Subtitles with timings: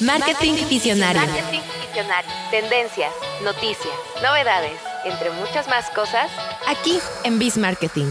[0.00, 1.20] Marketing Visionario.
[1.22, 2.30] Marketing Visionario.
[2.50, 6.30] Tendencias, noticias, novedades, entre muchas más cosas.
[6.66, 8.10] Aquí en Biz Marketing.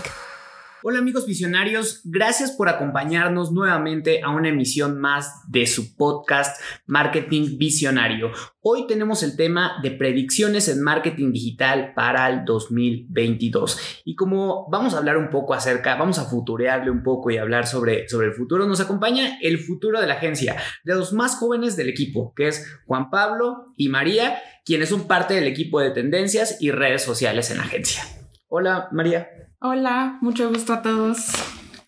[0.84, 7.60] Hola amigos visionarios, gracias por acompañarnos nuevamente a una emisión más de su podcast Marketing
[7.60, 8.32] Visionario.
[8.62, 14.02] Hoy tenemos el tema de predicciones en marketing digital para el 2022.
[14.06, 17.68] Y como vamos a hablar un poco acerca, vamos a futurearle un poco y hablar
[17.68, 21.76] sobre, sobre el futuro, nos acompaña el futuro de la agencia, de los más jóvenes
[21.76, 26.60] del equipo, que es Juan Pablo y María, quienes son parte del equipo de tendencias
[26.60, 28.02] y redes sociales en la agencia.
[28.48, 29.51] Hola María.
[29.64, 31.28] Hola, mucho gusto a todos.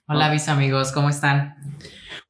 [0.07, 1.55] Hola mis amigos, ¿cómo están?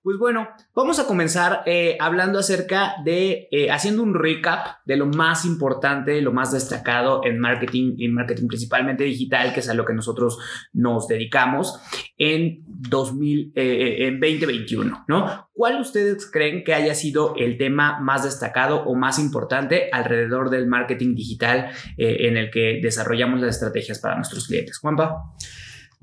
[0.03, 5.05] Pues bueno, vamos a comenzar eh, hablando acerca de, eh, haciendo un recap de lo
[5.05, 9.85] más importante, lo más destacado en marketing, en marketing principalmente digital, que es a lo
[9.85, 10.39] que nosotros
[10.73, 11.79] nos dedicamos
[12.17, 15.49] en, 2000, eh, 2021, ¿no?
[15.53, 20.67] ¿Cuál ustedes creen que haya sido el tema más destacado o más importante alrededor del
[20.67, 24.79] marketing digital en el que desarrollamos las estrategias para nuestros clientes?
[24.79, 25.33] Juanpa.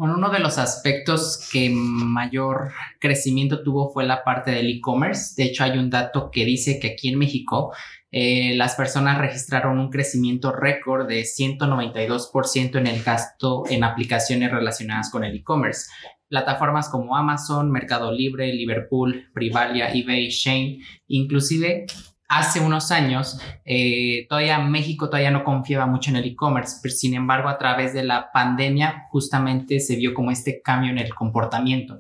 [0.03, 5.35] Uno de los aspectos que mayor crecimiento tuvo fue la parte del e-commerce.
[5.37, 7.75] De hecho, hay un dato que dice que aquí en México
[8.11, 15.11] eh, las personas registraron un crecimiento récord de 192% en el gasto en aplicaciones relacionadas
[15.11, 15.91] con el e-commerce.
[16.31, 20.79] Plataformas como Amazon, Mercado Libre, Liverpool, Privalia, eBay, Shane,
[21.09, 21.85] inclusive
[22.31, 27.15] hace unos años, eh, todavía México todavía no confiaba mucho en el e-commerce, pero sin
[27.15, 31.99] embargo a través de la pandemia justamente se vio como este cambio en el comportamiento.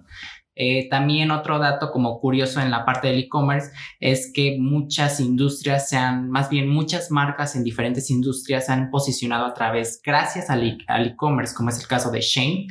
[0.54, 5.88] Eh, también otro dato como curioso en la parte del e-commerce es que muchas industrias
[5.88, 10.48] se han, más bien muchas marcas en diferentes industrias se han posicionado a través, gracias
[10.48, 12.68] al e-commerce, como es el caso de Shane,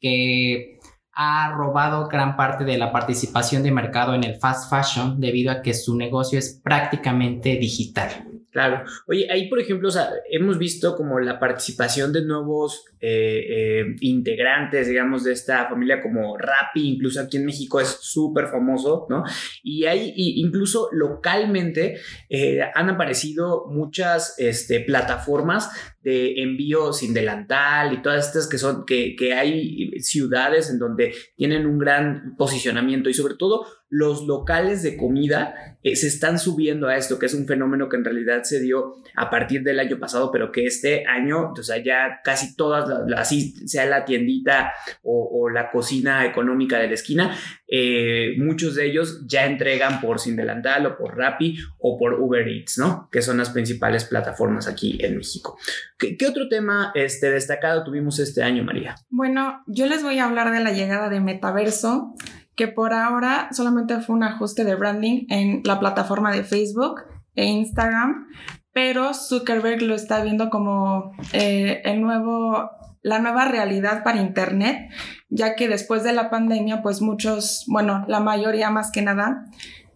[0.00, 0.78] que
[1.14, 5.62] ha robado gran parte de la participación de mercado en el fast fashion debido a
[5.62, 8.31] que su negocio es prácticamente digital.
[8.52, 8.84] Claro.
[9.06, 9.88] Oye, ahí por ejemplo,
[10.30, 16.36] hemos visto como la participación de nuevos eh, eh, integrantes, digamos, de esta familia como
[16.36, 19.24] Rappi, incluso aquí en México es súper famoso, ¿no?
[19.62, 21.96] Y hay, incluso localmente
[22.28, 25.70] eh, han aparecido muchas este, plataformas
[26.02, 31.14] de envío sin delantal y todas estas que son, que, que hay ciudades en donde
[31.36, 36.88] tienen un gran posicionamiento y sobre todo los locales de comida eh, se están subiendo
[36.88, 39.98] a esto, que es un fenómeno que en realidad se dio a partir del año
[39.98, 44.72] pasado, pero que este año, o sea, ya casi todas, así sea la tiendita
[45.02, 47.36] o, la cocina económica de la esquina,
[47.68, 52.48] eh, muchos de ellos ya entregan por Sin Delantal o por Rappi o por Uber
[52.48, 53.10] Eats, ¿no?
[53.12, 55.58] Que son las principales plataformas aquí en México.
[55.98, 58.94] ¿Qué, otro tema este, destacado tuvimos este año, María?
[59.10, 62.14] Bueno, yo les voy a hablar de la llegada de Metaverso
[62.56, 67.02] que por ahora solamente fue un ajuste de branding en la plataforma de Facebook
[67.34, 68.28] e Instagram,
[68.72, 72.70] pero Zuckerberg lo está viendo como eh, el nuevo,
[73.02, 74.90] la nueva realidad para Internet,
[75.28, 79.46] ya que después de la pandemia, pues muchos, bueno, la mayoría más que nada,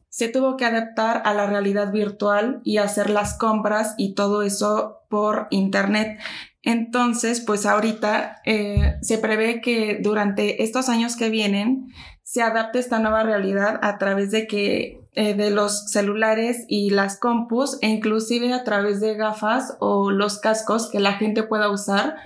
[0.09, 5.03] se tuvo que adaptar a la realidad virtual y hacer las compras y todo eso
[5.11, 6.19] por Internet.
[6.63, 11.89] Entonces, pues ahorita eh, se prevé que durante estos años que vienen,
[12.27, 17.21] se adapte esta nueva realidad a través de que eh, de los celulares y las
[17.21, 22.17] compus e inclusive a través de gafas o los cascos que la gente pueda usar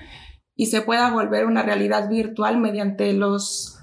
[0.57, 3.79] y se pueda volver una realidad virtual mediante los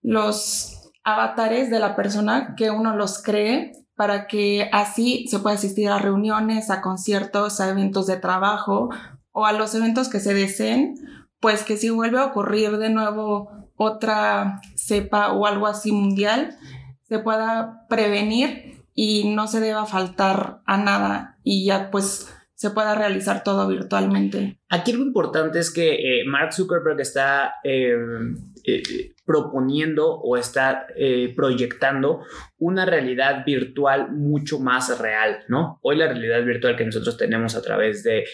[0.00, 5.88] los avatares de la persona que uno los cree para que así se pueda asistir
[5.88, 8.90] a reuniones, a conciertos, a eventos de trabajo
[9.32, 10.94] o a los eventos que se deseen,
[11.40, 16.56] pues que si vuelve a ocurrir de nuevo otra cepa o algo así mundial,
[17.04, 22.96] se pueda prevenir y no se deba faltar a nada y ya pues se pueda
[22.96, 24.58] realizar todo virtualmente.
[24.68, 27.94] Aquí lo importante es que eh, Mark Zuckerberg está eh,
[28.64, 30.88] eh, proponiendo o está
[31.36, 32.22] proyectando
[32.58, 35.78] una realidad virtual mucho más real, ¿no?
[35.82, 38.24] Hoy la realidad virtual que nosotros tenemos a través de,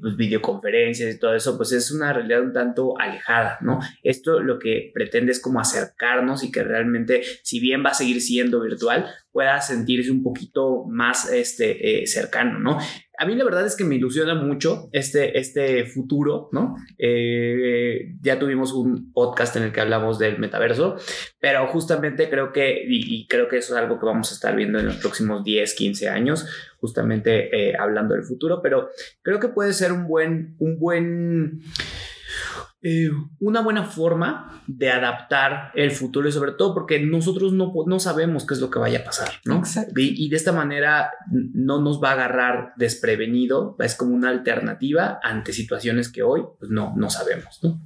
[0.00, 3.80] pues, videoconferencias y todo eso, pues es una realidad un tanto alejada, ¿no?
[4.02, 8.22] Esto lo que pretende es como acercarnos y que realmente, si bien va a seguir
[8.22, 12.78] siendo virtual, pueda sentirse un poquito más este, cercano, ¿no?
[13.20, 16.76] a mí la verdad es que me ilusiona mucho este, este futuro, ¿no?
[16.96, 20.96] Eh, ya tuvimos un podcast en el que hablamos del metaverso,
[21.40, 24.78] pero justamente creo que, y, creo que eso es algo que vamos a estar viendo
[24.78, 26.46] en los próximos 10, 15 años,
[26.78, 28.90] justamente eh, hablando del futuro, pero
[29.22, 31.62] creo que puede ser un buen, un buen
[32.82, 33.10] eh,
[33.40, 38.46] una buena forma de adaptar el futuro y sobre todo porque nosotros no, no sabemos
[38.46, 39.62] qué es lo que vaya a pasar, ¿no?
[39.96, 45.20] Y, y, de esta manera no nos va a agarrar desprevenido, es como una alternativa
[45.22, 47.82] ante situaciones que hoy pues no, no sabemos, ¿no?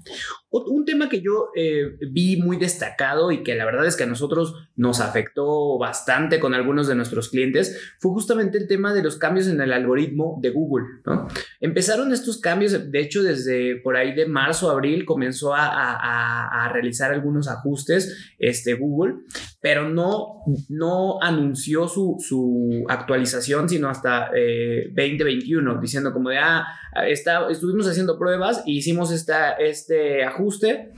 [0.66, 4.06] Un tema que yo eh, vi muy destacado y que la verdad es que a
[4.06, 9.16] nosotros nos afectó bastante con algunos de nuestros clientes fue justamente el tema de los
[9.16, 10.86] cambios en el algoritmo de Google.
[11.06, 11.26] ¿no?
[11.60, 17.12] Empezaron estos cambios, de hecho desde por ahí de marzo, abril comenzó a, a, realizar
[17.12, 19.16] algunos ajustes este, Google,
[19.60, 26.64] pero no, no anunció su, su actualización sino hasta eh, 2021, diciendo como de, ah,
[27.06, 30.92] está, estuvimos haciendo pruebas y hicimos esta, este ajuste ajuste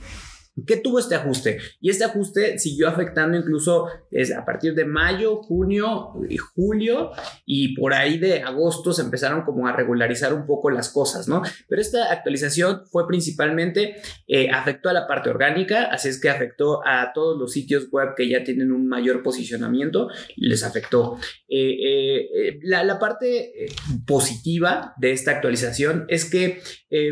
[0.65, 1.59] ¿Qué tuvo este ajuste?
[1.81, 7.11] Y este ajuste siguió afectando incluso a partir de mayo, junio y julio
[7.45, 11.41] y por ahí de agosto se empezaron como a regularizar un poco las cosas, ¿no?
[11.67, 16.85] Pero esta actualización fue principalmente, eh, afectó a la parte orgánica, así es que afectó
[16.85, 21.17] a todos los sitios web que ya tienen un mayor posicionamiento, les afectó.
[21.47, 23.67] Eh, eh, la, la, parte
[24.07, 26.61] positiva de esta actualización es que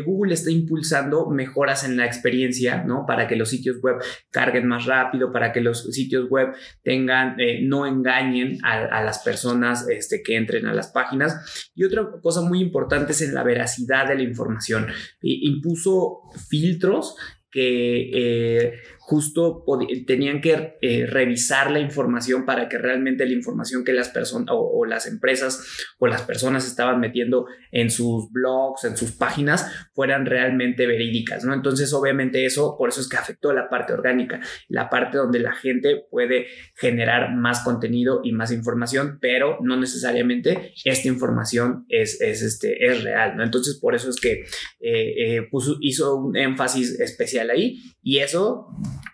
[0.04, 3.04] Google está impulsando mejoras en la experiencia, ¿no?
[3.06, 3.96] Para que los sitios web
[4.30, 9.88] carguen más rápido, para que los sitios web tengan, eh, no engañen a, las personas
[9.88, 11.70] este, que entren a las páginas.
[11.74, 14.86] Y otra cosa muy importante es en la veracidad de la información.
[15.20, 17.16] Impuso filtros
[17.50, 18.72] que eh,
[19.06, 19.64] justo
[20.04, 24.84] tenían que eh, revisar la información para que realmente la información que las personas o,
[24.84, 25.64] las empresas
[26.00, 31.54] o las personas estaban metiendo en sus blogs, en sus páginas, fueran realmente verídicas, ¿no?
[31.54, 35.52] Entonces, obviamente eso, por eso es que afectó la parte orgánica, la parte donde la
[35.52, 42.42] gente puede generar más contenido y más información, pero no necesariamente esta información es, es,
[42.42, 43.44] este, es real, ¿no?
[43.44, 44.46] Entonces, por eso es que
[44.80, 45.48] eh, eh,
[45.80, 48.66] hizo un énfasis especial ahí y eso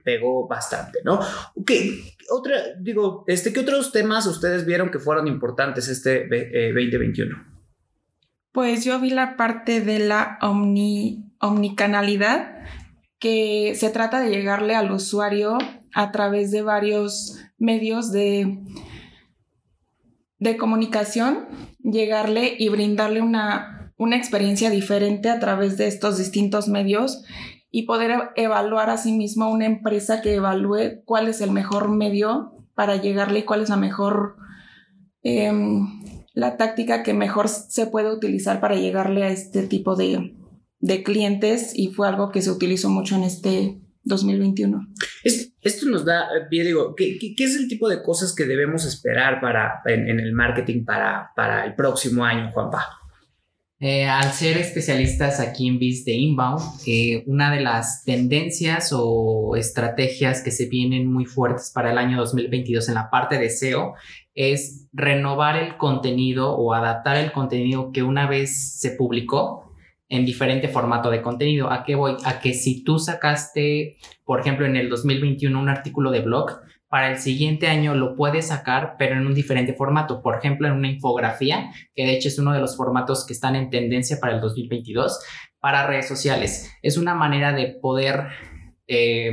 [0.05, 1.20] pegó bastante, ¿no?
[1.67, 7.52] ¿Qué, otra, digo, este, ¿qué otros temas ustedes vieron que fueron importantes este eh, 2021?
[8.52, 12.64] Pues yo vi la parte de la omni, omnicanalidad,
[13.19, 15.56] que se trata de llegarle al usuario
[15.94, 18.58] a través de varios medios de,
[20.38, 21.46] de comunicación,
[21.82, 27.25] llegarle y brindarle una, una experiencia diferente a través de estos distintos medios
[27.75, 32.53] y poder evaluar a sí mismo una empresa que evalúe cuál es el mejor medio
[32.75, 34.37] para llegarle y cuál es la mejor,
[35.25, 35.51] eh,
[36.35, 40.37] la táctica que mejor se puede utilizar para llegarle a este tipo de,
[40.81, 44.89] de clientes y fue algo que se utilizó mucho en este 2021.
[45.25, 48.85] Es, esto nos da, yo digo, ¿qué, ¿qué, es el tipo de cosas que debemos
[48.85, 53.02] esperar para, en, en el marketing para, para el próximo año, Juanpa?
[53.84, 59.56] Eh, al ser especialistas aquí en Biz de Inbound, eh, una de las tendencias o
[59.56, 63.94] estrategias que se vienen muy fuertes para el año 2022 en la parte de SEO
[64.37, 69.75] es renovar el contenido o adaptar el contenido que una vez se publicó
[70.08, 71.73] en diferente formato de contenido.
[71.73, 72.14] ¿A qué voy?
[72.25, 76.61] A que si tú sacaste, por ejemplo, en el 2021 un artículo de blog,
[76.93, 80.21] para el siguiente año lo puedes sacar, pero en un diferente formato.
[80.21, 83.56] Por ejemplo, en una infografía, que de hecho es uno de los formatos que están
[83.56, 85.19] en tendencia para el 2022,
[85.59, 86.71] para redes sociales.
[86.83, 88.27] Es una manera de poder...
[88.87, 89.33] Eh,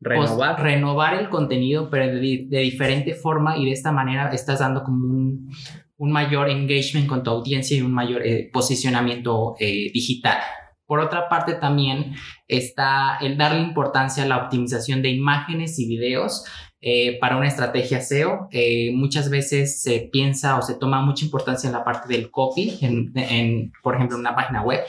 [0.00, 0.56] renovar.
[0.56, 4.82] Pues, renovar el contenido, pero de, de, diferente forma y de esta manera estás dando
[4.82, 5.50] como un,
[5.96, 10.38] un mayor engagement con tu audiencia y un mayor eh, posicionamiento eh, digital.
[10.86, 12.14] Por otra parte, también
[12.46, 16.44] está el darle importancia a la optimización de imágenes y videos
[16.86, 18.48] eh, para una estrategia SEO.
[18.50, 22.78] Eh, muchas veces se piensa o se toma mucha importancia en la parte del copy,
[22.82, 24.80] en, por ejemplo, en una página web,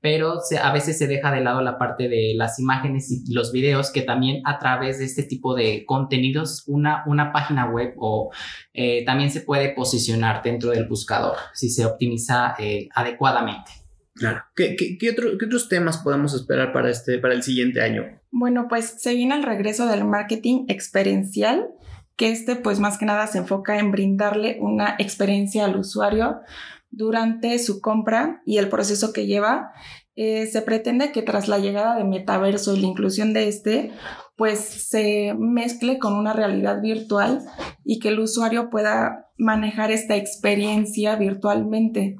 [0.00, 3.92] pero a veces se deja de lado la parte de las imágenes y los videos,
[3.92, 8.32] que también a través de este tipo de contenidos, una, una página web o
[8.74, 12.56] eh, también se puede posicionar dentro del buscador si se optimiza
[12.92, 13.85] adecuadamente.
[14.16, 14.42] Claro.
[14.54, 18.02] ¿Qué, qué, qué, otro, ¿Qué, otros temas podemos esperar para, este, para el siguiente año?
[18.30, 21.68] Bueno, pues se viene el regreso del marketing experiencial,
[22.16, 26.40] que este pues más que nada se enfoca en brindarle una experiencia al usuario
[26.90, 29.72] durante su compra y el proceso que lleva.
[30.18, 33.92] Eh, se pretende que tras la llegada de metaverso y la inclusión de este,
[34.34, 37.42] pues se mezcle con una realidad virtual
[37.84, 42.16] y que el usuario pueda manejar esta experiencia virtualmente.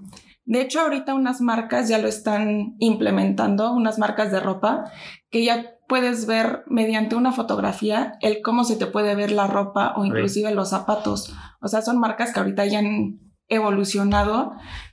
[0.47, 4.85] De hecho, ahorita unas marcas ya lo están implementando, unas marcas de ropa,
[5.29, 9.95] que ya puedes ver mediante una fotografía el cómo se te puede ver la ropa
[9.97, 11.35] o inclusive los zapatos.
[11.61, 14.53] O sea, son marcas que ahorita ya han evolucionado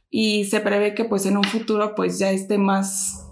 [0.10, 3.31] y se prevé que pues en un futuro pues ya esté más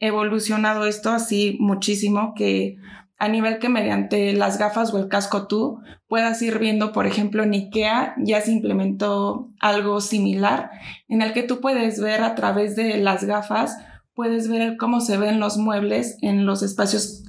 [0.00, 2.76] evolucionado esto así muchísimo que
[3.20, 7.42] a nivel que mediante las gafas o el casco tú puedas ir viendo, por ejemplo,
[7.42, 10.70] en IKEA ya se implementó algo similar
[11.06, 13.76] en el que tú puedes ver a través de las gafas,
[14.14, 17.22] puedes ver cómo se ven los muebles en los espacios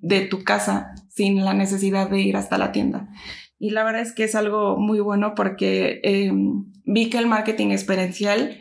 [0.00, 3.08] de tu casa sin la necesidad de ir hasta la tienda.
[3.56, 7.68] Y la verdad es que es algo muy bueno porque em, vi que el marketing
[7.68, 8.58] experiencial,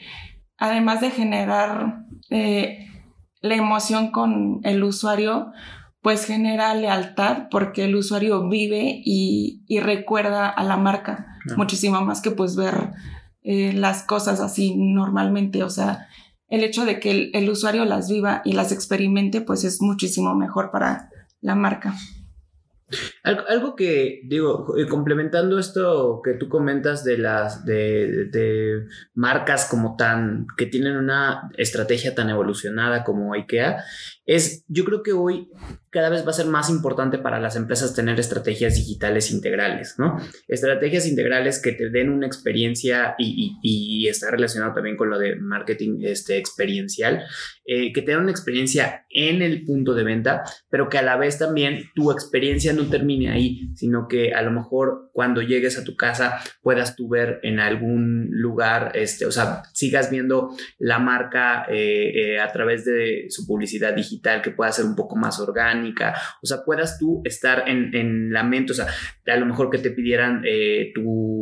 [0.59, 2.85] además de generar eh,
[3.41, 5.51] la emoción con el usuario,
[6.01, 11.27] pues genera lealtad porque el usuario vive y, recuerda a la marca
[11.58, 12.91] muchísimo más que pues ver
[13.44, 15.63] eh, las cosas así normalmente.
[15.63, 16.08] O sea,
[16.48, 20.36] el hecho de que el, el, usuario las viva y las experimente pues es muchísimo
[20.36, 21.10] mejor para
[21.41, 21.96] la marca.
[23.48, 29.95] Algo, que, digo, eh, complementando esto que tú comentas de las de, de, marcas como
[29.95, 33.83] tan, que tienen una estrategia tan evolucionada como IKEA,
[34.25, 35.50] es, yo creo que hoy
[35.89, 40.17] cada vez va a ser más importante para las empresas tener estrategias digitales integrales, ¿no?
[40.48, 45.36] Estrategias integrales que te den una experiencia y, y, está relacionado también con lo de
[45.36, 47.24] marketing este, experiencial,
[47.65, 51.17] eh, que te den una experiencia en el punto de venta, pero que a la
[51.17, 55.83] vez también tu experiencia no termine ahí, sino que a lo mejor cuando llegues a
[55.83, 61.65] tu casa puedas tú ver en algún lugar, este, o sea, sigas viendo la marca
[61.69, 66.15] eh, eh, a través de su publicidad digital, que pueda ser un poco más orgánica,
[66.41, 68.88] o sea, puedas tú estar en, en la mente, o sea,
[69.27, 71.38] a lo mejor que te pidieran eh, tu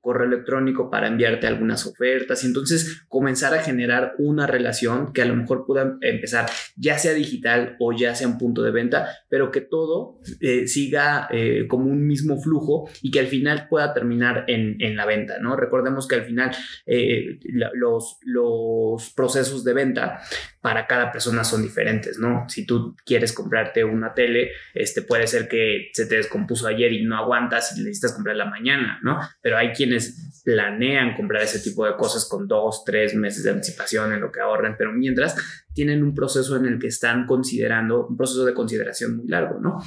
[0.00, 5.26] correo electrónico para enviarte algunas ofertas y entonces comenzar a generar una relación que a
[5.26, 6.46] lo mejor pueda empezar
[6.76, 10.20] ya sea digital o ya sea un punto de venta, pero que todo
[10.66, 11.28] siga
[11.68, 15.56] como un mismo flujo y que al final pueda terminar en, la venta, ¿no?
[15.56, 16.50] Recordemos que al final
[16.86, 17.38] eh,
[17.74, 20.20] los, los procesos de venta
[20.60, 22.46] para cada persona son diferentes, ¿no?
[22.48, 27.04] Si tú quieres comprarte una tele, este puede ser que se te descompuso ayer y
[27.04, 29.20] no aguantas y necesitas comprarla mañana, ¿no?
[29.40, 34.12] Pero hay quienes planean comprar ese tipo de cosas con dos, tres meses de anticipación
[34.12, 35.36] en lo que ahorren, pero mientras
[35.74, 39.82] tienen un proceso en el que están considerando, un proceso de consideración muy largo, ¿no?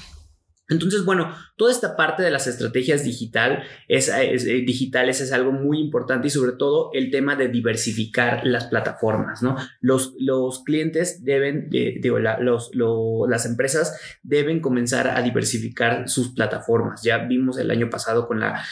[0.71, 5.79] Entonces, bueno, toda esta parte de las estrategias digital es, eh, digitales es algo muy
[5.79, 9.57] importante y sobre todo el tema de diversificar las plataformas, ¿no?
[9.81, 17.03] Los, los clientes deben, digo, las empresas deben comenzar a diversificar sus plataformas.
[17.03, 18.63] Ya vimos el año pasado con la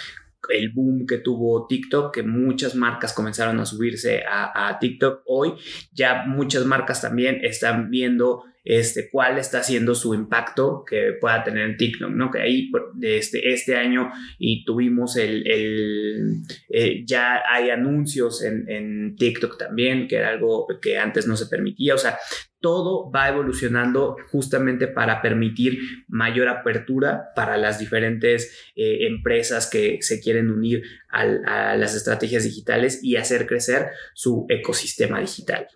[0.47, 5.53] el boom que tuvo TikTok, que muchas marcas comenzaron a subirse a TikTok hoy,
[5.91, 11.67] ya muchas marcas también están viendo este, cuál está siendo su impacto que pueda tener
[11.67, 12.29] en TikTok, ¿no?
[12.29, 12.71] Que ahí
[13.01, 20.07] este, este año y tuvimos el, el eh, ya hay anuncios en, en TikTok también,
[20.07, 22.19] que era algo que antes no se permitía, o sea,
[22.61, 30.19] todo va evolucionando justamente para permitir mayor apertura para las diferentes eh, empresas que se
[30.19, 35.67] quieren unir a las estrategias digitales y hacer crecer su ecosistema digital.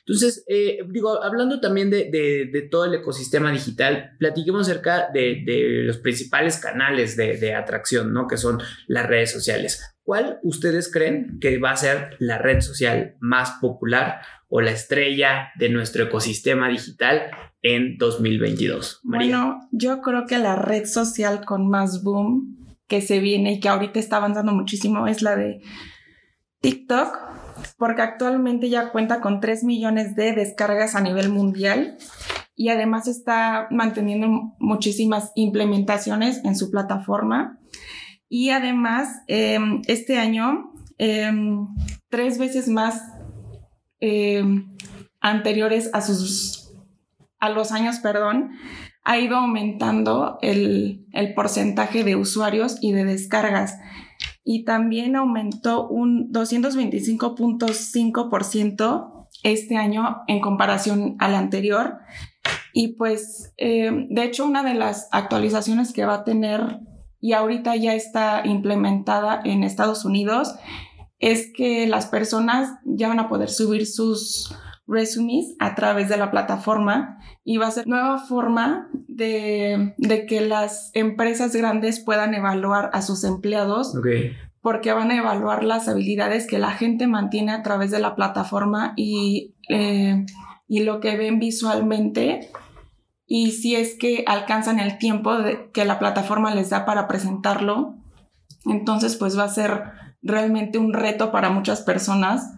[0.00, 5.84] Entonces, eh, digo, hablando también de, de, todo el ecosistema digital, platiquemos acerca de, de
[5.84, 8.26] los principales canales de, atracción, ¿no?
[8.26, 9.93] que son las redes sociales.
[10.04, 15.48] ¿Cuál ustedes creen que va a ser la red social más popular o la estrella
[15.58, 17.30] de nuestro ecosistema digital
[17.62, 19.00] en 2022?
[19.02, 23.70] Bueno, yo creo que la red social con más boom que se viene y que
[23.70, 25.62] ahorita está avanzando muchísimo es la de
[26.60, 27.16] TikTok,
[27.78, 31.96] porque actualmente ya cuenta con 3 millones de descargas a nivel mundial
[32.54, 37.58] y además está manteniendo muchísimas implementaciones en su plataforma.
[38.28, 41.66] Y además, em, este año, em,
[42.08, 43.00] tres veces más
[44.06, 44.68] Em,
[45.22, 46.70] anteriores a sus
[47.40, 48.50] a los años, perdón,
[49.02, 53.78] ha ido aumentando el, porcentaje de usuarios y de descargas.
[54.44, 61.96] Y también aumentó un 225.5% este año en comparación al anterior.
[62.74, 66.80] Y pues, de hecho, una de las actualizaciones que va a tener
[67.24, 70.56] y ahorita ya está implementada en Estados Unidos
[71.18, 74.54] es que las personas ya van a poder subir sus
[74.86, 79.94] resumes a través de la plataforma y va a ser nueva forma de,
[80.28, 83.94] que las empresas grandes puedan evaluar a sus empleados
[84.60, 88.92] porque van a evaluar las habilidades que la gente mantiene a través de la plataforma
[88.96, 90.26] y, eh,
[90.68, 92.50] y lo que ven visualmente
[93.36, 95.32] y si es que alcanzan el tiempo
[95.72, 97.96] que la plataforma les da para presentarlo
[98.64, 99.82] entonces pues va a ser
[100.22, 102.52] realmente un reto para muchas personas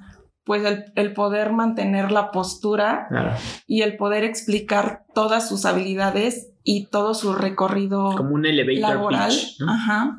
[0.44, 3.32] pues el, el poder mantener la postura Claro.
[3.66, 9.30] y el poder explicar todas sus habilidades y todo su recorrido Como un elevator laboral.
[9.30, 9.72] pitch, ¿no?
[9.72, 10.18] Ajá.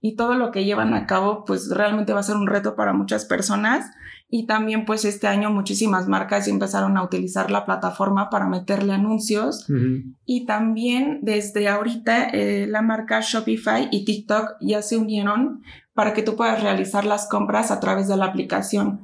[0.00, 2.92] Y todo lo que llevan a cabo, pues realmente va a ser un reto para
[2.92, 3.88] muchas personas.
[4.34, 8.94] Y también, pues este año muchísimas marcas ya empezaron a utilizar la plataforma para meterle
[8.94, 9.68] anuncios.
[9.68, 10.14] Ujú.
[10.24, 15.60] Y también desde ahorita eh, la marca Shopify y TikTok ya se unieron
[15.92, 19.02] para que tú puedas realizar las compras a través de la aplicación.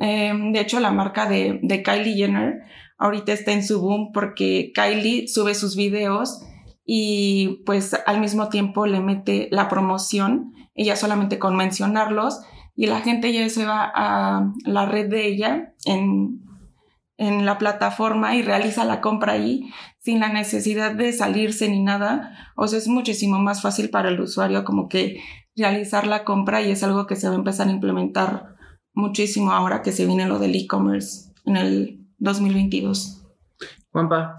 [0.00, 2.54] Eh, de hecho, la marca de, de Kylie Jenner
[2.98, 6.42] ahorita está en su boom porque Kylie sube sus videos
[6.84, 12.40] y pues al mismo tiempo le mete la promoción, ella solamente con mencionarlos
[12.76, 16.42] y la gente ya se va a la red de ella en,
[17.16, 22.52] en la plataforma y realiza la compra ahí sin la necesidad de salirse ni nada.
[22.54, 25.20] O sea, es muchísimo más fácil para el usuario como que
[25.56, 28.54] realizar la compra y es algo que se va a empezar a implementar
[28.92, 33.24] muchísimo ahora que se viene lo del e-commerce en el 2022.
[33.90, 34.36] Juanpa.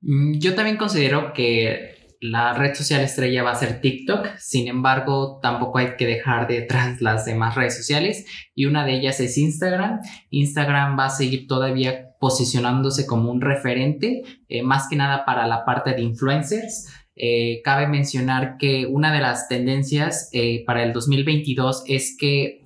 [0.00, 1.93] Mm, Yo también considero que
[2.24, 7.02] la red social estrella va a ser TikTok, sin embargo, tampoco hay que dejar detrás
[7.02, 10.00] las demás redes sociales y una de ellas es Instagram.
[10.30, 15.66] Instagram va a seguir todavía posicionándose como un referente, eh, más que nada para la
[15.66, 16.88] parte de influencers.
[17.14, 22.63] Eh, cabe mencionar que una de las tendencias eh, para el 2022 es que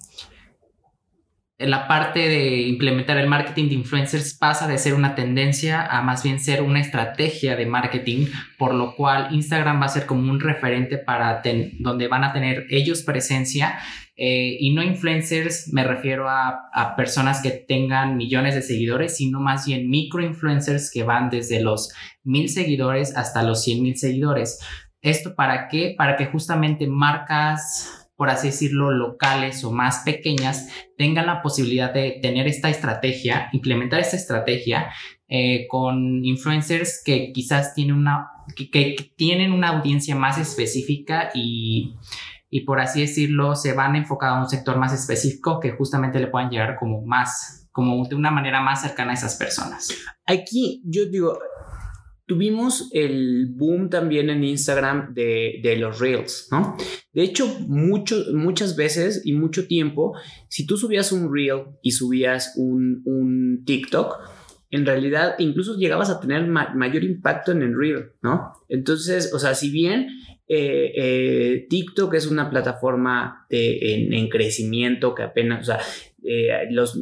[1.59, 6.23] la parte de implementar el marketing de influencers pasa de ser una tendencia a más
[6.23, 10.39] bien ser una estrategia de marketing, por lo cual Instagram va a ser como un
[10.39, 11.43] referente para
[11.81, 13.79] donde van a tener ellos presencia
[14.15, 19.41] eh, y no influencers, me refiero a, a personas que tengan millones de seguidores, sino
[19.41, 24.61] más bien micro influencers que van desde los mil seguidores hasta los cien mil seguidores.
[25.03, 25.95] ¿Esto para qué?
[25.97, 32.19] Para que justamente marcas por así decirlo, locales o más pequeñas tengan la posibilidad de
[32.21, 34.91] tener esta estrategia, implementar esta estrategia
[35.29, 41.95] eh, con influencers que quizás tienen una, que, que tienen una audiencia más específica y,
[42.51, 46.19] y por así decirlo se van a enfocar a un sector más específico que justamente
[46.19, 49.91] le puedan llegar como más, como de una manera más cercana a esas personas.
[50.27, 51.39] Aquí yo digo,
[52.29, 56.77] tuvimos el boom también en Instagram de, de los reels, ¿no?
[57.13, 60.15] De hecho, muchas veces y mucho tiempo,
[60.49, 64.15] si tú subías un reel y subías un, un TikTok,
[64.71, 68.53] en realidad incluso llegabas a tener ma- mayor impacto en el reel, ¿no?
[68.69, 70.09] Entonces, o sea, si bien
[70.47, 75.81] eh, eh, TikTok es una plataforma de- en, en crecimiento que apenas, o sea,
[76.25, 76.99] eh, los,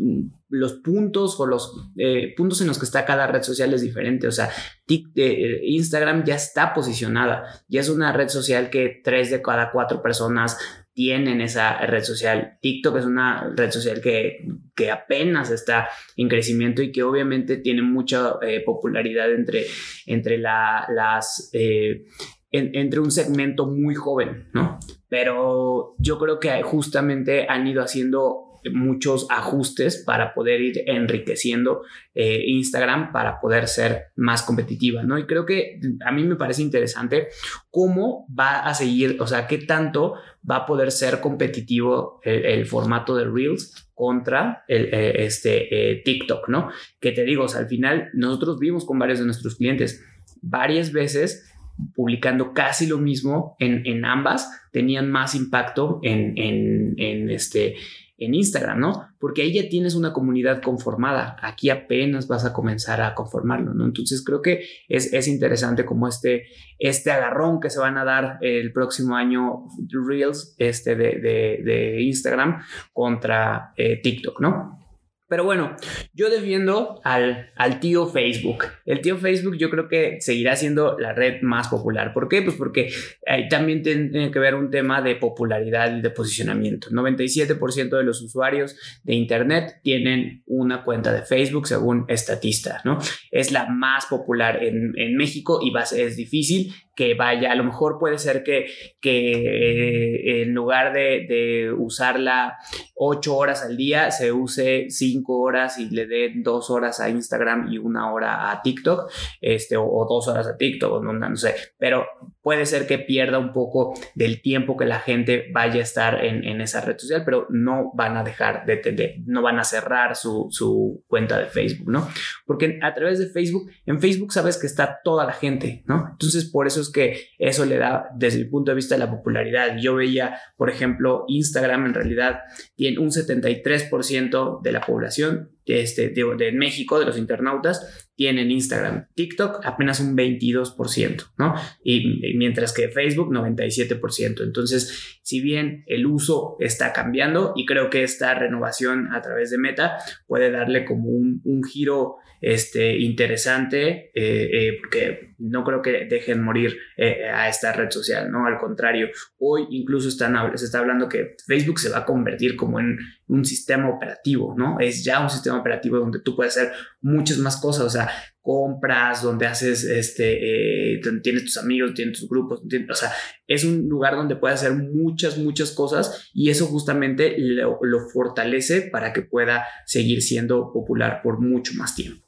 [0.48, 4.26] los puntos o los eh, puntos en los que está cada red social es diferente.
[4.26, 4.50] O sea,
[4.88, 10.02] eh, Instagram ya está posicionada, ya es una red social que tres de cada cuatro
[10.02, 10.59] personas
[10.92, 12.59] tienen esa red social.
[12.62, 17.83] TikTok es una red social que, que apenas está en crecimiento y que obviamente tiene
[17.83, 19.66] mucha popularidad entre,
[20.07, 21.50] entre la, las...
[21.52, 22.05] en-
[22.52, 24.79] entre un segmento muy joven, ¿no?
[25.09, 31.83] Pero yo creo que justamente han ido haciendo muchos ajustes para poder ir enriqueciendo
[32.14, 35.19] eh, Instagram para poder ser más competitiva, ¿no?
[35.19, 37.29] Y creo que a mí me parece interesante
[37.71, 40.14] cómo va a seguir, o sea, qué tanto
[40.49, 46.49] va a poder ser competitivo el, formato de Reels contra el, eh, este, eh, TikTok,
[46.49, 46.71] ¿no?
[47.01, 50.03] Que te digo, al final nosotros vimos con varios de nuestros clientes
[50.42, 51.53] varias veces
[51.95, 57.77] publicando casi lo mismo en, en ambas, tenían más impacto en, en este,
[58.18, 59.09] en Instagram, ¿no?
[59.18, 63.85] Porque ahí ya tienes una comunidad conformada, aquí apenas vas a comenzar a conformarlo, ¿no?
[63.85, 66.44] Entonces creo que es, es interesante como este,
[66.79, 71.18] este agarrón que se van a dar el próximo año Reels este de,
[71.64, 74.86] de, Instagram contra eh, TikTok, ¿no?
[75.29, 75.77] Pero bueno,
[76.15, 78.65] yo defiendo al, tío Facebook.
[78.85, 82.12] El tío Facebook yo creo que seguirá siendo la red más popular.
[82.15, 82.43] ¿Por qué?
[82.43, 82.91] Pues porque
[83.27, 86.91] ahí también tiene que ver un tema de popularidad y de posicionamiento.
[86.91, 92.99] 97% de los usuarios de Internet tienen una cuenta de Facebook según Estatista, ¿no?
[93.33, 97.63] Es la más popular en, en México y va es difícil que vaya, a lo
[97.63, 98.67] mejor puede ser que,
[99.01, 102.57] que en lugar de, de usarla
[102.95, 107.69] ocho horas al día, se use cinco horas y le dé dos horas a Instagram
[107.71, 111.55] y una hora a TikTok, este, o, o dos horas a TikTok, no, no sé,
[111.79, 112.07] pero
[112.47, 116.45] puede ser que pierda un poco del tiempo que la gente vaya a estar en,
[116.45, 120.15] en esa red social, pero no van a dejar de tener, no van a cerrar
[120.15, 122.09] su, su, cuenta de Facebook, ¿no?
[122.47, 126.11] Porque a través de Facebook, en Facebook sabes que está toda la gente, ¿no?
[126.13, 129.11] Entonces, por eso es que eso le da, desde el punto de vista de la
[129.11, 129.77] popularidad.
[129.81, 132.43] Yo veía, por ejemplo, Instagram en realidad
[132.77, 139.07] tiene un 73% de la población este, de, de, México, de los internautas, tienen Instagram.
[139.14, 141.55] TikTok apenas un 22%, ¿no?
[141.85, 144.42] Y, mientras que Facebook 97%.
[144.42, 149.59] Entonces, si bien el uso está cambiando y creo que esta renovación a través de
[149.59, 156.42] Meta puede darle como un, giro este, interesante, eh, eh, porque no creo que dejen
[156.42, 158.46] morir eh, a esta red social, ¿no?
[158.46, 162.98] Al contrario, hoy incluso se está hablando que Facebook se va a convertir como en
[163.29, 164.79] un sistema operativo, ¿no?
[164.81, 168.06] Es ya un sistema operativo donde tú puedes hacer muchas más cosas, o sea,
[168.47, 173.13] compras, donde haces, este, eh, tienes tus amigos, tienes tus grupos, tienes, o sea,
[173.49, 178.83] es un lugar donde puedes hacer muchas, muchas cosas y eso justamente lo, lo fortalece
[178.83, 182.23] para que pueda seguir siendo popular por mucho más tiempo.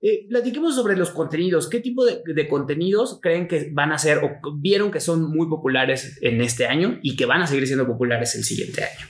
[0.00, 1.68] Eh, platiquemos sobre los contenidos.
[1.68, 5.50] ¿Qué tipo de, de, contenidos creen que van a ser o vieron que son muy
[5.50, 9.06] populares en este año y que van a seguir siendo populares el siguiente año?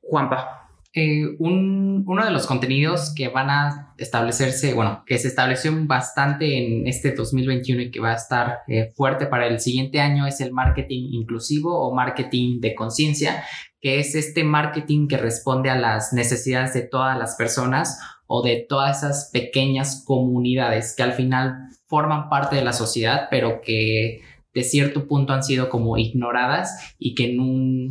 [0.00, 0.69] Juanpa.
[0.92, 6.58] Eh, un, uno de los contenidos que van a establecerse, bueno, que se estableció bastante
[6.58, 10.40] en este 2021 y que va a estar eh, fuerte para el siguiente año es
[10.40, 13.44] el marketing inclusivo o marketing de conciencia,
[13.80, 18.66] que es este marketing que responde a las necesidades de todas las personas o de
[18.68, 24.22] todas esas pequeñas comunidades que al final forman parte de la sociedad, pero que
[24.52, 27.90] de cierto punto han sido como ignoradas y que en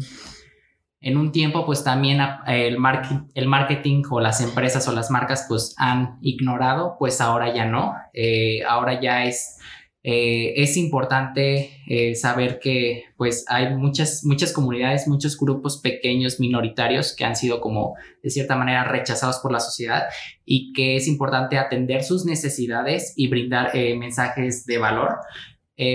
[1.01, 5.45] en un tiempo pues también el, market, el marketing o las empresas o las marcas
[5.47, 9.55] pues han ignorado, pues ahora ya no, eh, ahora ya es
[10.01, 17.13] eh, es importante eh, saber que pues hay muchas, muchas comunidades, muchos grupos pequeños, minoritarios,
[17.13, 20.03] que han sido como de cierta manera rechazados por la sociedad
[20.45, 25.17] y que es importante atender sus necesidades y brindar mensajes de valor.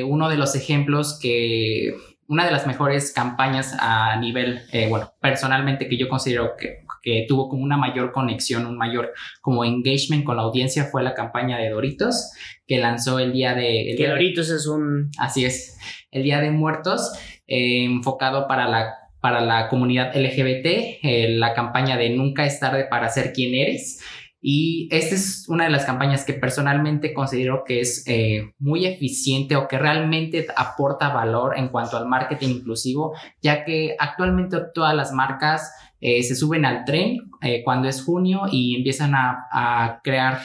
[0.06, 1.94] Uno de los ejemplos que,
[2.28, 7.26] una de las mejores campañas a nivel, eh, bueno, personalmente que yo considero que que
[7.28, 11.58] tuvo como una mayor conexión, un mayor como engagement con la audiencia fue la campaña
[11.58, 12.32] de Doritos
[12.66, 13.90] que lanzó el día de...
[13.90, 15.10] El que día Doritos es un...
[15.18, 15.78] Así es,
[16.10, 17.12] el Día de Muertos,
[17.46, 20.66] eh, enfocado para la, para la comunidad LGBT,
[21.02, 24.02] eh, la campaña de Nunca es tarde para ser quien eres.
[24.46, 29.56] Y esta es una de las campañas que personalmente considero que es eh, muy eficiente
[29.56, 35.12] o que realmente aporta valor en cuanto al marketing inclusivo, ya que actualmente todas las
[35.12, 40.38] marcas eh, se suben al tren eh, cuando es junio y empiezan a, a crear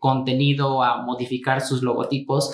[0.00, 2.52] contenido, a modificar sus logotipos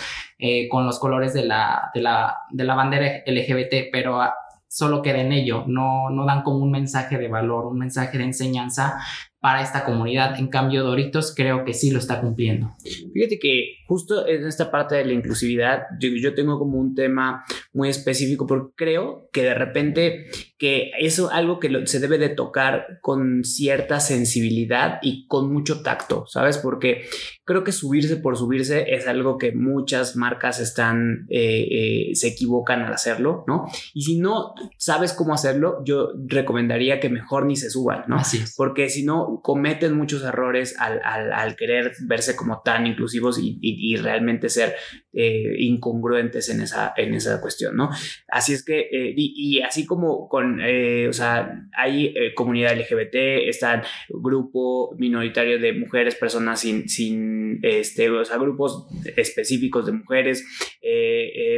[0.71, 4.35] con los colores de la, de la, de la bandera LGBT, pero a,
[4.69, 8.25] solo queda en ello, no, no dan como un mensaje de valor, un mensaje de
[8.25, 9.01] enseñanza
[9.41, 10.39] para esta comunidad.
[10.39, 12.75] En cambio, Doritos creo que sí lo está cumpliendo.
[13.13, 17.45] Fíjate que justo en esta parte de la inclusividad, yo, yo tengo como un tema
[17.73, 20.27] muy específico porque creo que de repente
[20.59, 25.51] que eso es algo que lo, se debe de tocar con cierta sensibilidad y con
[25.51, 26.59] mucho tacto, ¿sabes?
[26.59, 27.07] Porque
[27.45, 32.83] creo que subirse por subirse es algo que muchas marcas están, eh, eh, se equivocan
[32.83, 33.65] al hacerlo, ¿no?
[33.95, 38.17] Y si no sabes cómo hacerlo, yo recomendaría que mejor ni se suban, ¿no?
[38.17, 38.55] Así es.
[38.55, 43.59] Porque si no, cometen muchos errores al, al, al querer verse como tan inclusivos y,
[43.61, 44.75] y, realmente ser
[45.13, 47.91] eh, incongruentes en esa, en esa cuestión, ¿no?
[48.29, 53.83] Así es que, eh, y, así como con, eh, o sea, hay comunidad LGBT, está
[54.09, 60.45] grupo minoritario de mujeres, personas sin, sin este, o sea, grupos específicos de mujeres,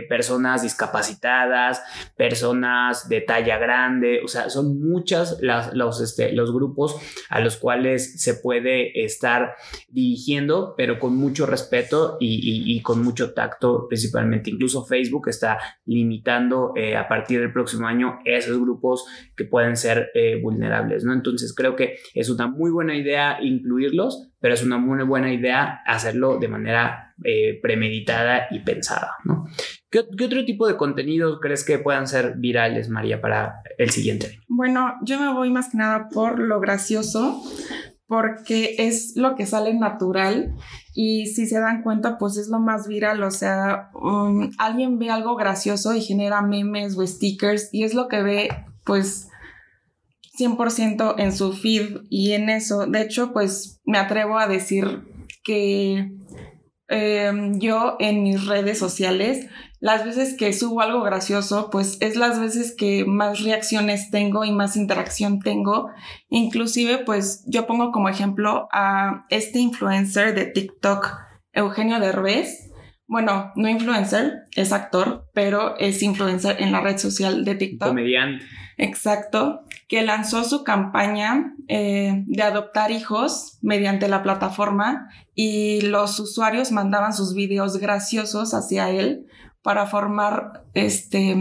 [0.09, 1.83] personas discapacitadas,
[2.17, 6.97] personas de talla grande, o sea, son muchas las, los, este, los grupos
[7.29, 9.55] a los cuales se puede estar
[9.89, 14.51] dirigiendo, pero con mucho respeto y, con mucho tacto, principalmente.
[14.51, 20.11] Incluso Facebook está limitando eh, a partir del próximo año esos grupos que pueden ser
[20.15, 21.13] eh, vulnerables, ¿no?
[21.13, 25.81] Entonces creo que es una muy buena idea incluirlos, pero es una muy buena idea
[25.87, 29.47] hacerlo de manera eh, premeditada y pensada, ¿no?
[29.93, 34.41] ¿Qué, ¿Qué, otro tipo de contenidos crees que puedan ser virales, María, para el siguiente?
[34.49, 37.41] Bueno, yo me voy más que nada por lo gracioso,
[38.13, 40.55] porque es lo que sale natural
[40.95, 45.09] y si se dan cuenta, pues es lo más viral, o sea, um, alguien ve
[45.09, 48.49] algo gracioso y genera memes o stickers y es lo que ve,
[48.85, 49.31] pues,
[50.39, 55.05] 100% en su feed y en eso, de hecho, pues me atrevo a decir
[55.43, 56.13] que
[56.89, 59.47] eh, yo en mis redes sociales
[59.83, 64.53] las veces que subo algo gracioso, pues es las veces que más reacciones tengo y
[64.53, 65.91] más interacción tengo.
[66.29, 71.11] Inclusive, pues yo pongo como ejemplo a este influencer de TikTok,
[71.53, 72.71] Eugenio Derbez.
[73.09, 77.89] Bueno, no influencer, es actor, pero es influencer en la red social de TikTok.
[77.89, 78.45] Comediante.
[78.79, 86.71] Exacto, que lanzó su campaña eh, de adoptar hijos mediante la plataforma y los usuarios
[86.71, 89.27] mandaban sus videos graciosos hacia él
[89.63, 91.37] para formar este,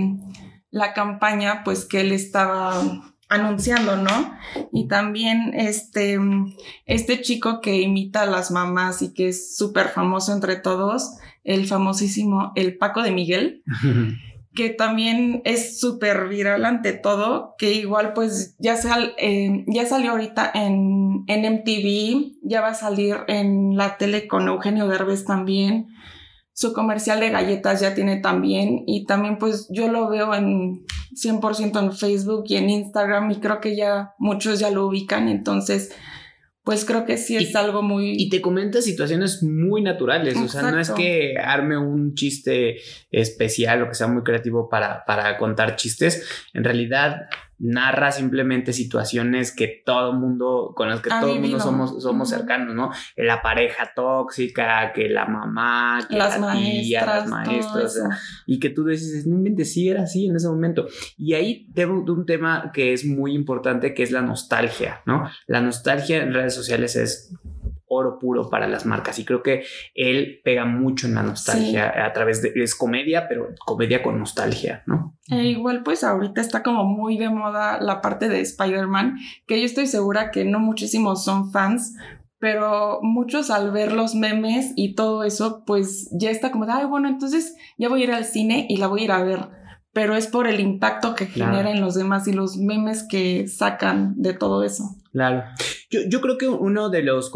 [0.69, 2.81] la campaña pues que él estaba
[3.29, 4.33] anunciando, ¿no?
[4.73, 6.19] Y también este,
[6.85, 11.65] este chico que imita a las mamás y que es súper famoso entre todos, el
[11.65, 13.63] famosísimo, el Paco de Miguel,
[14.53, 20.11] que también es súper viral ante todo, que igual pues ya, sal, eh, ya salió
[20.11, 25.87] ahorita en, en MTV, ya va a salir en la tele con Eugenio Derbez también
[26.53, 31.79] su comercial de galletas ya tiene también y también pues yo lo veo en 100%
[31.79, 35.91] en Facebook y en Instagram y creo que ya muchos ya lo ubican, entonces
[36.63, 38.13] pues creo que sí es algo muy...
[38.15, 42.77] Y te comenta situaciones muy naturales, o sea, no es que arme un chiste
[43.09, 47.21] especial o que sea muy creativo para, para contar chistes, en realidad
[47.61, 52.73] narra simplemente situaciones que todo mundo, con las que todo el mundo somos, somos cercanos,
[52.73, 52.91] ¿no?
[53.15, 58.01] La pareja tóxica, que la mamá, que las la tía, las maestras,
[58.47, 60.87] y que tú dices, no inventes, sí era así en ese momento.
[61.17, 65.29] Y ahí tengo un tema que es muy importante, que es la nostalgia, ¿no?
[65.45, 67.33] La nostalgia en redes sociales es
[67.91, 69.19] oro puro para las marcas.
[69.19, 73.49] Y creo que él pega mucho en la nostalgia a través de es comedia pero
[73.65, 78.29] comedia con nostalgia no e igual pues ahorita está como muy de moda la parte
[78.29, 81.95] de Spider-Man que yo estoy segura que no muchísimos son fans
[82.39, 86.85] pero muchos al ver los memes y todo eso pues ya está como de ay
[86.85, 89.61] bueno entonces ya voy a ir al cine y la voy a ir a ver
[89.93, 94.13] pero es por el impacto que genera en los demás y los memes que sacan
[94.15, 94.95] de todo eso.
[95.11, 95.43] Claro.
[95.89, 97.33] Yo, yo creo que uno de los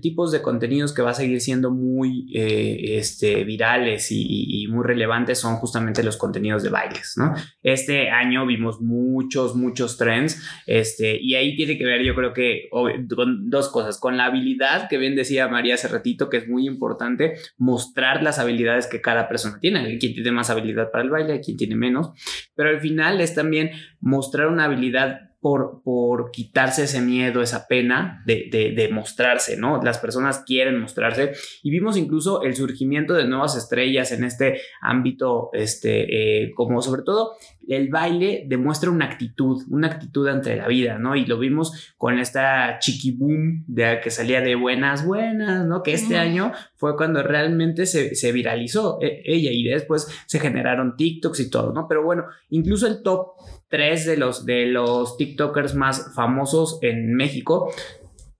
[0.00, 5.38] tipos de contenidos que va a seguir siendo muy eh, este, virales y, muy relevantes
[5.38, 7.34] son justamente los contenidos de bailes, ¿no?
[7.62, 12.68] Este año vimos muchos, muchos trends, este, y ahí tiene que ver, yo creo que
[12.70, 16.66] con dos cosas, con la habilidad, que bien decía María hace ratito, que es muy
[16.66, 21.10] importante mostrar las habilidades que cada persona tiene, hay quien tiene más habilidad para el
[21.10, 22.10] baile, hay quien tiene menos,
[22.54, 28.22] pero al final es también mostrar una habilidad por, por, quitarse ese miedo, esa pena
[28.26, 29.80] de, de, mostrarse, ¿no?
[29.82, 35.50] Las personas quieren mostrarse y vimos incluso el surgimiento de nuevas estrellas en este ámbito,
[35.52, 37.32] este, eh, como sobre todo
[37.68, 41.16] el baile demuestra una actitud, una actitud ante la vida, ¿no?
[41.16, 45.82] Y lo vimos con esta chiqui boom de que salía de buenas, buenas, ¿no?
[45.82, 50.96] Que este año fue cuando realmente se, se viralizó eh, ella y después se generaron
[50.96, 51.86] TikToks y todo, ¿no?
[51.88, 53.32] Pero bueno, incluso el top
[53.68, 57.72] tres de los, de los TikTokers más famosos en México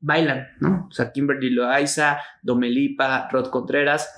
[0.00, 0.86] bailan, ¿no?
[0.90, 4.08] O sea, Kimberly Loaiza, Domelipa, Rod Contreras,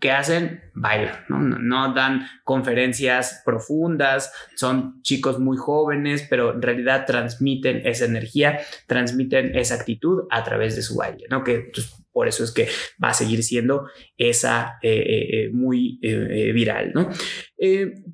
[0.00, 0.60] ¿qué hacen?
[0.74, 1.38] Bailan, ¿no?
[1.38, 1.94] ¿no?
[1.94, 9.76] dan conferencias profundas, son chicos muy jóvenes, pero en realidad transmiten esa energía, transmiten esa
[9.76, 11.44] actitud a través de su baile, ¿no?
[11.44, 12.68] Que pues, por eso es que
[13.02, 17.08] va a seguir siendo esa eh, eh, eh, muy viral, ¿no?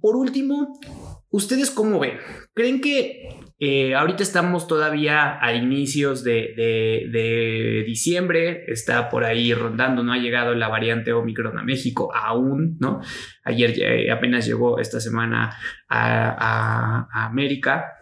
[0.00, 0.78] por último,
[1.31, 2.18] ¿Ustedes cómo ven?
[2.54, 3.28] ¿Creen que
[3.61, 8.64] eh, ahorita estamos todavía a inicios de, diciembre?
[8.68, 13.01] Está por ahí rondando, no ha llegado la variante Omicron a México aún, ¿no?
[13.44, 15.57] Ayer apenas llegó esta semana
[15.88, 17.94] a, América.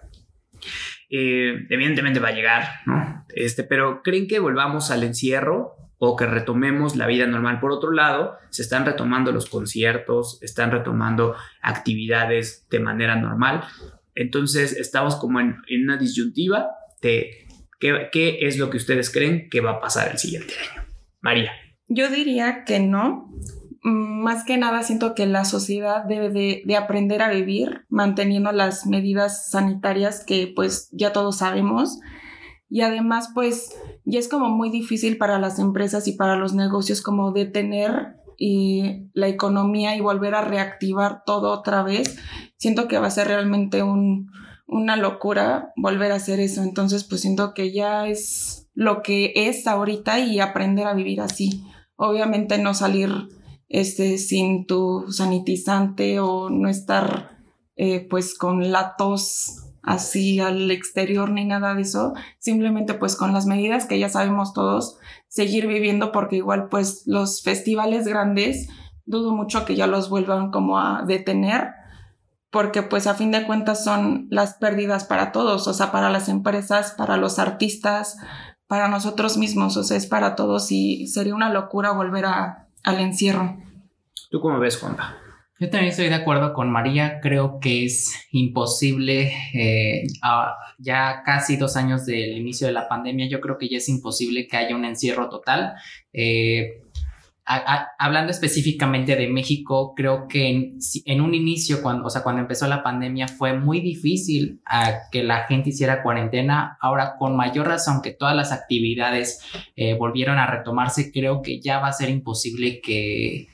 [1.08, 3.24] Eh, evidentemente va a llegar, ¿no?
[3.34, 5.76] Este, pero ¿creen que volvamos al encierro?
[5.98, 7.60] o que retomemos la vida normal.
[7.60, 13.64] Por otro lado, se están retomando los conciertos, están retomando actividades de manera normal.
[14.16, 16.70] Entonces, estamos como en, una disyuntiva
[17.02, 17.46] de
[17.78, 20.82] qué, es lo que ustedes creen que va a pasar el siguiente año.
[21.20, 21.52] María.
[21.86, 23.30] Yo diría que no.
[23.82, 28.50] Mm, más que nada siento que la sociedad debe de, de aprender a vivir manteniendo
[28.50, 32.00] las medidas sanitarias que pues ya todos sabemos
[32.68, 33.70] y además pues
[34.04, 39.08] ya es como muy difícil para las empresas y para los negocios como detener y
[39.12, 42.18] la economía y volver a reactivar todo otra vez.
[42.56, 44.30] Siento que va a ser realmente un,
[44.66, 46.62] una locura volver a hacer eso.
[46.62, 51.64] Entonces pues siento que ya es lo que es ahorita y aprender a vivir así.
[51.96, 53.10] Obviamente no salir
[53.68, 57.38] este, sin tu sanitizante o no estar
[57.76, 63.32] eh, pues con la tos así al exterior ni nada de eso, simplemente pues con
[63.32, 64.98] las medidas que ya sabemos todos,
[65.36, 68.68] seguir viviendo porque igual pues los festivales grandes
[69.04, 71.74] dudo mucho que ya los vuelvan como a detener,
[72.50, 76.30] porque pues a fin de cuentas son las pérdidas para todos, o sea, para las
[76.30, 78.16] empresas, para los artistas,
[78.66, 82.98] para nosotros mismos, o sea, es para todos y sería una locura volver a, al
[82.98, 83.58] encierro.
[84.30, 85.16] ¿Tú cómo ves, Juanpa?
[85.58, 90.06] Yo también estoy de acuerdo con María, creo que es imposible, eh,
[90.78, 94.48] ya casi dos años del inicio de la pandemia, yo creo que ya es imposible
[94.48, 95.72] que haya un encierro total.
[96.12, 96.82] Eh,
[97.46, 100.48] hablando específicamente de México, creo que
[101.04, 104.60] en, un inicio, cuando, o sea, cuando empezó la pandemia, fue muy difícil
[105.12, 106.76] que la gente hiciera cuarentena.
[106.80, 109.40] Ahora, con mayor razón que todas las actividades
[109.76, 113.46] eh, volvieron a retomarse, creo que ya va a ser imposible que,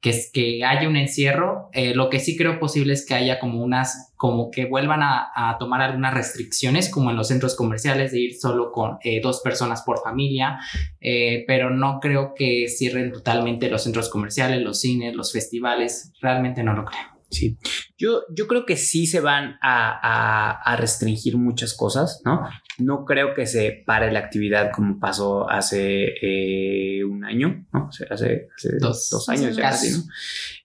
[0.00, 1.68] que, que haya un encierro.
[1.72, 5.30] Eh, lo que sí creo posible es que haya como unas, como que vuelvan a,
[5.34, 9.40] a tomar algunas restricciones, como en los centros comerciales, de ir solo con eh, dos
[9.40, 10.58] personas por familia,
[11.00, 16.62] eh, pero no creo que cierren totalmente los centros comerciales, los cines, los festivales, realmente
[16.62, 17.19] no lo creo.
[17.30, 17.58] Sí,
[17.96, 22.44] yo, yo creo que sí se van a, a, restringir muchas cosas, ¿no?
[22.78, 27.88] No creo que se pare la actividad como pasó hace eh, un año, ¿no?
[27.88, 28.48] hace, hace
[28.80, 30.04] dos, dos, años ya casi, ¿no?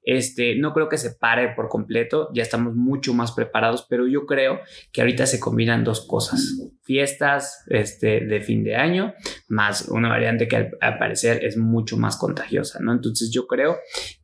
[0.05, 4.27] Este, no creo que se pare por completo, ya estamos mucho más preparados, pero yo
[4.27, 4.59] creo
[4.91, 6.59] que ahorita se combinan dos cosas.
[6.83, 9.15] Fiestas este, de fin de año,
[9.47, 12.93] más una variante que al, parecer es mucho más contagiosa, ¿no?
[12.93, 13.77] Entonces yo creo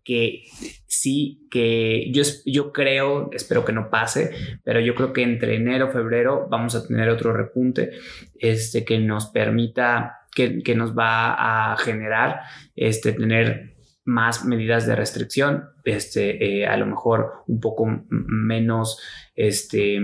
[0.03, 0.43] que
[0.85, 4.31] sí, que yo, yo creo, espero que no pase,
[4.63, 7.89] pero yo creo que entre enero, febrero vamos a tener otro repunte
[8.35, 12.41] este, que nos permita, que, que nos va a generar
[12.75, 13.70] este, tener
[14.11, 19.01] más medidas de restricción, este, eh, a lo mejor un poco menos
[19.35, 19.99] este,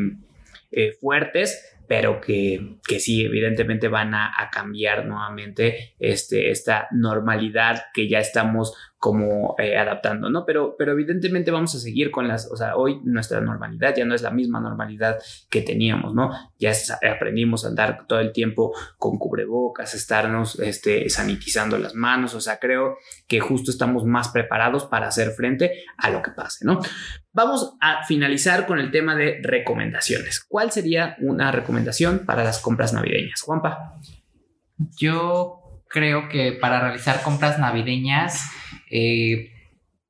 [0.71, 7.85] eh, fuertes, pero que, que sí, evidentemente van a, a, cambiar nuevamente este, esta normalidad
[7.93, 10.43] que ya estamos como eh, adaptando, ¿no?
[10.45, 14.15] Pero, pero evidentemente vamos a seguir con las, o sea, hoy nuestra normalidad ya no
[14.15, 16.31] es la misma normalidad que teníamos, ¿no?
[16.57, 16.71] Ya
[17.07, 22.57] aprendimos a andar todo el tiempo con cubrebocas, estarnos este, sanitizando las manos, o sea,
[22.57, 26.79] creo que justo estamos más preparados para hacer frente a lo que pase, ¿no?
[27.33, 30.43] Vamos a finalizar con el tema de recomendaciones.
[30.43, 33.41] ¿Cuál sería una recomendación para las compras navideñas?
[33.41, 33.93] Juanpa.
[34.97, 38.49] Yo creo que para realizar compras navideñas,
[38.89, 39.51] eh,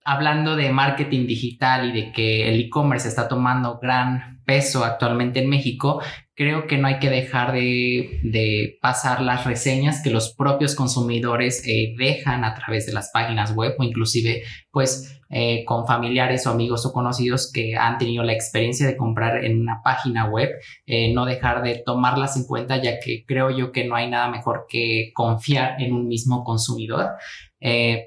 [0.03, 5.49] hablando de marketing digital y de que el e-commerce está tomando gran peso actualmente en
[5.49, 6.01] México,
[6.33, 11.93] creo que no hay que dejar de, pasar las reseñas que los propios consumidores eh,
[11.97, 16.85] dejan a través de las páginas web o inclusive pues eh, con familiares o amigos
[16.85, 20.51] o conocidos que han tenido la experiencia de comprar en una página web,
[20.85, 24.29] eh, no dejar de tomarlas en cuenta ya que creo yo que no hay nada
[24.29, 27.11] mejor que confiar en un mismo consumidor.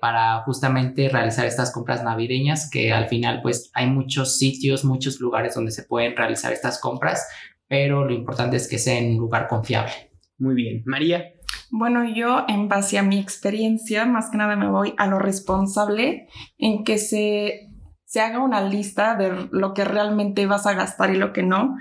[0.01, 5.55] para justamente realizar estas compras navideñas que al final pues hay muchos sitios, muchos lugares
[5.57, 7.27] donde se pueden realizar estas compras
[7.71, 9.93] pero lo importante es que sea en un lugar confiable.
[10.39, 10.83] Muy bien.
[10.87, 11.35] María.
[11.71, 16.29] Bueno, yo en base a mi experiencia, más que nada me voy a lo responsable
[16.59, 17.71] en que se,
[18.05, 21.77] se haga una lista de lo que realmente vas a gastar y lo que no,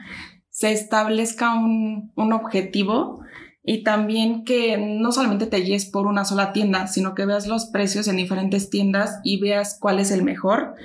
[0.49, 3.21] se establezca un, un objetivo
[3.63, 7.65] y también que no solamente te guíes por una sola tienda, sino que veas los
[7.65, 10.75] precios en diferentes tiendas y veas cuál es el mejor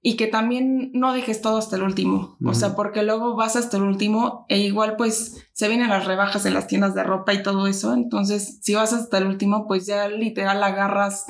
[0.00, 3.76] y que también no dejes todo hasta el último, o sea, porque luego vas hasta
[3.76, 7.42] el último e igual pues se vienen las rebajas en las tiendas de ropa y
[7.42, 11.26] todo eso, entonces si vas hasta el último pues ya literal agarras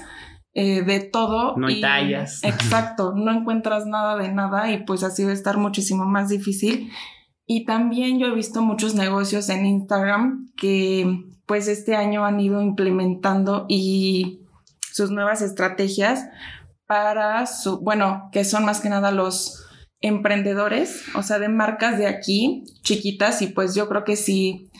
[0.61, 1.57] eh, de todo.
[1.57, 2.43] No hay tallas.
[2.43, 6.91] Exacto, no encuentras nada de nada y pues así va a estar muchísimo más difícil.
[7.47, 12.61] Y también yo he visto muchos negocios en Instagram que pues este año han ido
[12.61, 14.41] implementando y
[14.93, 16.27] sus nuevas estrategias
[16.89, 19.65] para su, bueno, que son más que nada los
[20.01, 24.71] emprendedores, o sea, de marcas de aquí, chiquitas, y pues yo creo que si,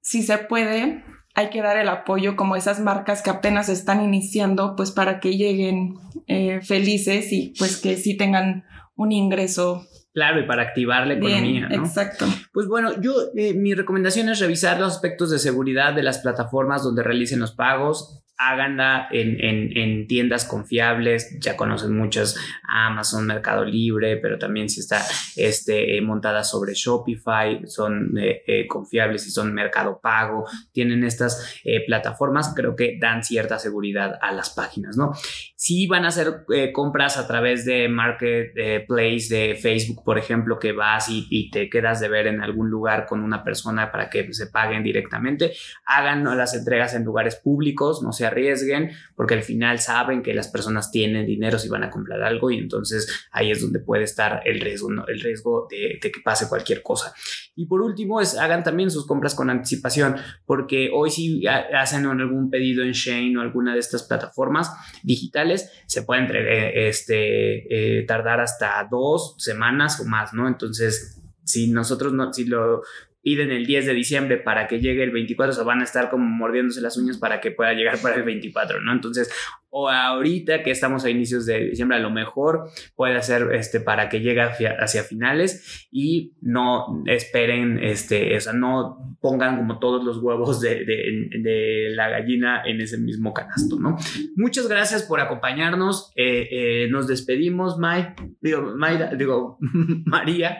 [0.00, 1.02] si se puede,
[1.34, 5.36] hay que dar el apoyo como esas marcas que apenas están iniciando, pues para que
[5.36, 5.94] lleguen
[6.26, 8.64] eh, felices y pues que sí tengan
[8.94, 11.68] un ingreso Claro, y para activar la economía.
[11.70, 11.86] ¿no?
[11.86, 12.26] Exacto.
[12.52, 16.82] Pues bueno, yo eh, mi recomendación es revisar los aspectos de seguridad de las plataformas
[16.82, 22.36] donde realicen los pagos háganla en, en, en, tiendas confiables, ya conocen muchas,
[22.68, 25.02] Amazon, Mercado Libre, pero también si está
[25.36, 31.60] este, eh, montada sobre Shopify, son eh, eh, confiables y son Mercado Pago, tienen estas
[31.86, 35.12] plataformas, creo que dan cierta seguridad a las páginas, ¿no?
[35.56, 41.08] Si van a hacer compras a través de Marketplace de Facebook, por ejemplo, que vas
[41.08, 44.48] y, y, te quedas de ver en algún lugar con una persona para que se
[44.48, 45.52] paguen directamente,
[45.86, 50.48] hagan las entregas en lugares públicos, no se arriesguen porque al final saben que las
[50.48, 54.42] personas tienen dinero si van a comprar algo y entonces ahí es donde puede estar
[54.44, 57.12] el riesgo, el riesgo de, que pase cualquier cosa.
[57.56, 60.16] Y por último, hagan también sus compras con anticipación,
[60.46, 64.70] porque hoy si hacen algún pedido en Shane o alguna de estas plataformas
[65.02, 70.48] digitales, se puede entre, este, eh, tardar hasta dos semanas o más, ¿no?
[70.48, 72.82] Entonces, si nosotros no, si lo
[73.22, 76.26] piden el 10 de diciembre para que llegue el 24, se van a estar como
[76.26, 78.92] mordiéndose las uñas para que pueda llegar para el 24, ¿no?
[78.92, 79.32] Entonces,
[79.74, 84.10] o ahorita que estamos a inicios de diciembre, a lo mejor puede ser este, para
[84.10, 90.18] que llegue hacia, finales y no esperen, este, o sea, no pongan como todos los
[90.18, 93.96] huevos de, de, la gallina en ese mismo canasto, ¿no?
[94.36, 96.12] Muchas gracias por acompañarnos.
[96.16, 99.58] Eh, eh, nos despedimos, May, digo, Mayra, digo,
[100.04, 100.58] María.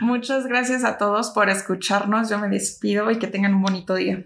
[0.00, 2.28] Muchas gracias a todos por escucharnos.
[2.28, 4.24] Yo me despido y que tengan un bonito día.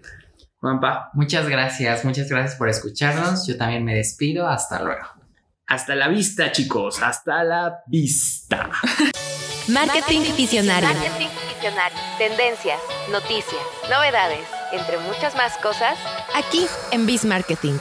[0.63, 1.09] Juanpa.
[1.13, 3.45] Muchas gracias, muchas gracias por escucharnos.
[3.45, 4.47] Yo también me despido.
[4.47, 5.05] Hasta luego.
[5.67, 7.03] Hasta la vista, chicos.
[7.03, 8.69] Hasta la vista.
[9.67, 10.87] Marketing Visionario.
[10.87, 11.97] Marketing Visionario.
[12.17, 12.79] Tendencias,
[13.11, 15.97] noticias, novedades, entre muchas más cosas.
[16.33, 17.77] Aquí en Biz Marketing.